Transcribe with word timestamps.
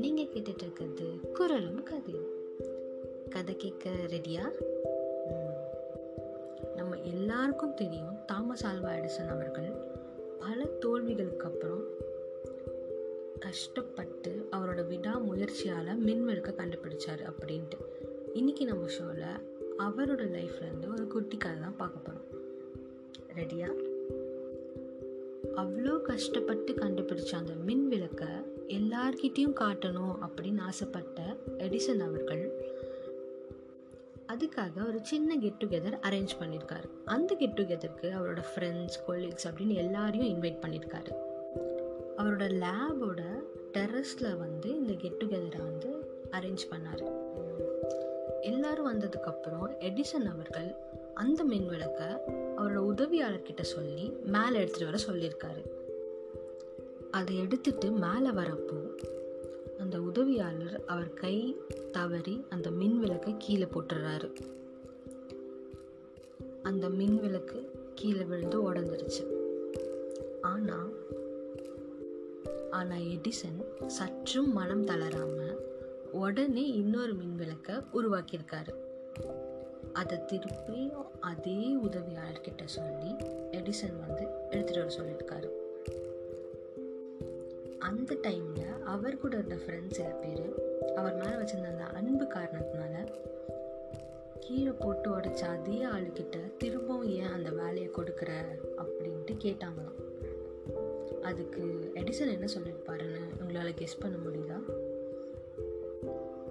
நீங்க 0.00 0.22
கேட்டுட்டு 0.22 0.62
இருக்கிறது 0.64 1.06
குரலும் 1.32 1.82
கதையும். 1.82 2.28
கதை 3.30 3.56
கேட்க 3.56 3.90
ரெடியா 3.90 4.44
நம்ம 6.76 6.96
எல்லாருக்கும் 7.02 7.74
தெரியும் 7.74 8.16
தாமஸ் 8.26 8.66
ஆல்வா 8.66 8.92
எடிசன் 8.98 9.28
அவர்கள் 9.28 9.70
பல 10.38 10.64
தோல்விகளுக்கு 10.64 11.46
அப்புறம் 11.46 11.84
கஷ்டப்பட்டு 13.38 14.48
அவரோட 14.50 14.80
விடாமுயற்சியால் 14.86 16.00
மின்விளக்க 16.06 16.50
கண்டுபிடிச்சார் 16.56 17.22
அப்படின்ட்டு. 17.30 17.78
இன்னைக்கு 18.32 18.64
நம்ம 18.64 18.88
ஷோவில் 18.88 19.40
அவரோட 19.78 20.24
லைஃப்லேருந்து 20.36 20.92
ஒரு 20.92 21.06
குட்டி 21.06 21.36
கதை 21.36 21.58
தான் 21.60 21.76
பார்க்க 21.76 21.98
போகிறோம் 21.98 22.28
ரெடியா 23.36 23.68
அவ்வளோ 25.56 26.02
கஷ்டப்பட்டு 26.02 26.72
கண்டுபிடிச்ச 26.72 27.34
அந்த 27.34 27.52
எல்லார்கிட்டேயும் 29.10 29.56
காட்டணும் 29.60 30.14
அப்படின்னு 30.20 30.60
ஆசைப்பட்ட 30.60 31.22
எடிசன் 31.58 32.00
அவர்கள் 32.00 32.42
அதுக்காக 34.28 34.86
ஒரு 34.86 34.98
சின்ன 35.02 35.36
கெட் 35.36 35.64
டுகெதர் 35.64 35.96
அரேஞ்ச் 36.02 36.34
பண்ணியிருக்காரு 36.40 36.88
அந்த 37.04 37.34
கெட் 37.34 37.60
டுகெதருக்கு 37.60 38.04
அவரோட 38.04 38.42
ஃப்ரெண்ட்ஸ் 38.50 38.98
கொலீக்ஸ் 39.08 39.46
அப்படின்னு 39.46 39.74
எல்லாரையும் 39.74 40.28
இன்வைட் 40.28 40.62
பண்ணியிருக்காரு 40.66 41.12
அவரோட 42.16 42.46
லேபோட 42.64 43.20
டெரஸில் 43.72 44.38
வந்து 44.38 44.68
இந்த 44.68 44.92
கெட் 44.92 45.24
டுகெதரை 45.24 45.58
வந்து 45.58 45.90
அரேஞ்ச் 46.30 46.64
பண்ணார். 46.70 47.04
எல்லாரும் 48.40 48.92
வந்ததுக்கப்புறம் 48.94 49.68
எடிசன் 49.80 50.30
அவர்கள் 50.30 50.74
அந்த 51.14 51.44
மின் 51.44 51.68
விளக்கை 51.68 52.06
அவரோட 52.56 52.78
உதவியாளர்கிட்ட 52.92 53.60
சொல்லி 53.60 54.12
மேலே 54.24 54.64
எடுத்துகிட்டு 54.64 54.84
வர 54.84 54.98
சொல்லியிருக்காரு 55.06 55.78
அதை 57.10 57.36
எடுத்துட்டு 57.36 57.90
மேலே 57.90 58.30
வரப்போ 58.30 58.78
அந்த 59.78 60.00
உதவியாளர் 60.00 60.84
அவர் 60.86 61.14
கை 61.14 61.56
தவறி 61.92 62.44
அந்த 62.48 62.70
மின் 62.70 62.98
விளக்கை 62.98 63.34
கீழே 63.38 63.64
போட்டுடுறாரு 63.64 64.28
அந்த 66.62 66.88
மின் 66.88 67.20
விளக்கு 67.20 67.58
கீழே 67.94 68.22
விழுந்து 68.22 68.72
உடஞ்சிருச்சு. 68.72 69.22
ஆனால் 70.40 70.90
ஆனால் 72.70 72.98
எடிசன் 72.98 73.60
சற்றும் 73.86 74.52
மனம் 74.52 74.84
தளராமல் 74.84 75.56
உடனே 76.12 76.66
இன்னொரு 76.72 77.14
மின் 77.14 77.36
விளக்கை 77.36 77.76
உருவாக்கியிருக்காரு. 77.92 78.74
அதை 79.92 80.24
திருப்பி 80.24 80.92
அதே 81.20 81.74
உதவியாளர்கிட்ட 81.74 82.64
சொல்லி 82.64 83.12
எடிசன் 83.50 83.98
வந்து 84.06 84.24
எடுத்துகிட்டு 84.50 84.82
வர 84.82 84.92
சொல்லியிருக்காரு. 84.98 85.59
அந்த 87.80 88.14
டைமில் 88.22 88.82
அவர் 88.82 89.18
கூட 89.18 89.36
இருந்த 89.36 89.54
ஃப்ரெண்ட்ஸ் 89.54 89.90
சில 89.90 90.08
பேர் 90.08 90.52
அவர் 90.94 91.14
மேலே 91.14 91.34
வச்சுருந்த 91.34 91.66
அந்த 91.66 91.84
அன்பு 91.84 92.24
காரணத்தினால 92.24 93.08
கீழே 94.40 94.70
போட்டு 94.70 95.10
உடைச்ச 95.10 95.38
அதே 95.38 95.84
ஆளுக்கிட்ட 95.84 96.56
திரும்பவும் 96.58 97.08
ஏன் 97.08 97.32
அந்த 97.32 97.50
வேலையை 97.50 97.88
கொடுக்குற? 97.88 98.30
அப்படின்ட்டு 98.76 99.30
கேட்டாங்களாம். 99.30 99.98
அதுக்கு 101.22 101.92
எடிசன் 101.94 102.30
என்ன 102.30 102.46
சொல்லியிருப்பாருன்னு 102.58 103.40
உங்களால் 103.40 103.72
கெஸ் 103.72 104.00
பண்ண 104.00 104.16
முடியுதா? 104.16 104.58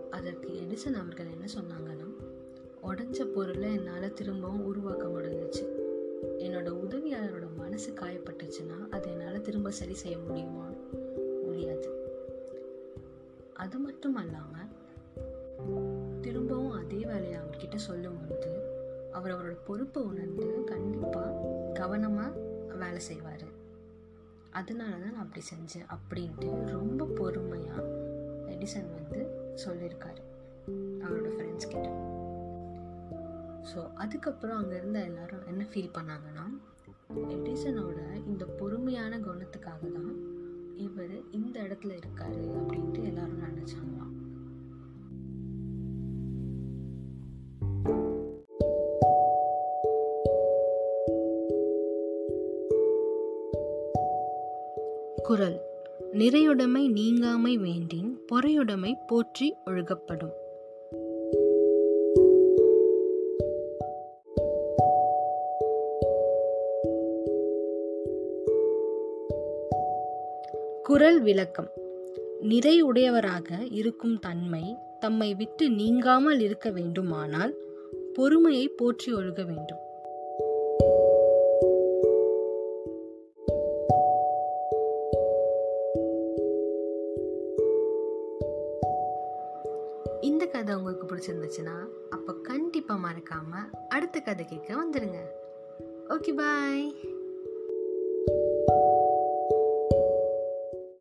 அதற்கு 0.09 0.49
எடிசன் 0.49 0.93
அவர்கள் 0.93 1.25
என்ன 1.25 1.45
சொன்னாங்கன்னா 1.59 2.07
உடஞ்ச 2.83 3.25
பொருளை 3.25 3.73
என்னால் 3.73 4.13
திரும்பவும் 4.13 4.65
உருவாக்க 4.65 5.07
முடிஞ்சிச்சு. 5.07 5.65
என்னோட 6.37 6.73
உதவியாளரோட 6.87 7.47
மனசு 7.57 7.91
காயப்பட்டுச்சுன்னா 7.91 8.89
அதை 8.89 9.11
என்னால் 9.11 9.41
திரும்ப 9.41 9.71
சரி 9.71 9.93
செய்ய 9.93 10.17
முடியுமா? 10.17 10.68
முடியாது. 11.59 11.89
அது 13.53 13.77
மட்டும் 13.77 14.15
அல்லாமல் 14.15 14.69
திரும்பவும் 16.21 16.75
அதே 16.81 16.99
வேலையை 17.05 17.37
அவர்கிட்ட 17.39 17.77
சொல்லும் 17.87 18.19
பொழுது 18.19 18.51
அவர் 19.11 19.33
அவரோட 19.35 19.55
பொறுப்பை 19.65 20.01
உணர்ந்து 20.03 20.45
கண்டிப்பாக 20.63 21.49
கவனமாக 21.73 22.39
வேலை 22.81 22.99
செய்வார். 22.99 23.47
அதனால 24.51 24.91
தான் 24.91 25.13
நான் 25.15 25.23
அப்படி 25.25 25.41
செஞ்சேன் 25.49 25.89
அப்படின்ட்டு 25.95 26.49
ரொம்ப 26.75 27.07
பொறுமையாக 27.19 27.85
எடிசன் 28.53 28.89
வந்து 28.95 29.19
சொல்லியிருக்காரு 29.65 30.23
அவரோட 31.03 31.29
ஃப்ரெண்ட்ஸ் 31.35 31.71
கிட்ட. 31.73 31.89
ஸோ 33.71 33.81
அதுக்கப்புறம் 33.95 34.57
அங்கே 34.57 34.75
இருந்த 34.75 34.99
எல்லாரும் 34.99 35.47
என்ன 35.47 35.63
ஃபீல் 35.73 35.95
பண்ணாங்கன்னா 35.97 36.47
எடிசனோட 37.35 37.99
இந்த 38.25 38.43
பொறுமையான 38.59 39.13
குணத்துக்காக 39.19 39.87
தான் 39.97 40.13
இவர் 40.79 41.31
இந்த 41.31 41.59
இடத்துல 41.59 41.93
இருக்காரு 41.93 42.41
அப்படின்ட்டு 42.59 43.03
எல்லாரும் 43.03 43.41
நினச்சாங்களாம் 43.41 44.17
குரல் 55.23 55.61
நிறையுடைமை 56.13 56.91
நீங்காமை 56.91 57.57
வேண்டின் 57.57 58.19
பொறையுடைமை 58.31 58.93
போற்றி 59.07 59.55
ஒழுகப்படும். 59.65 60.33
குரல் 70.89 71.21
விளக்கம். 71.21 71.67
நிறை 72.41 72.81
உடையவராக 72.81 73.57
இருக்கும் 73.69 74.19
தன்மை 74.19 74.77
தம்மை 74.99 75.33
விட்டு 75.33 75.69
நீங்காமல் 75.69 76.39
இருக்க 76.39 76.69
வேண்டுமானால் 76.69 77.53
பொறுமையை 78.13 78.67
போற்றி 78.67 79.13
ஒழுக 79.13 79.41
வேண்டும். 79.45 79.81
இந்த 90.21 90.45
கதை 90.45 90.75
உங்களுக்கு 90.75 91.07
பிடிச்சிருந்துச்சுன்னா 91.07 91.77
அப்போ 92.09 92.33
கண்டிப்பாக 92.33 92.99
மறக்காமல் 92.99 93.69
அடுத்த 93.89 94.19
கதை 94.19 94.45
கேட்க 94.45 94.73
வந்துடுங்க 94.73 95.21
ஓகே 96.09 96.33
பாய். 96.35 97.17